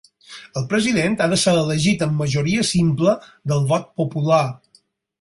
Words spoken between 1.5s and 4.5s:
elegit amb majoria simple del vot popular.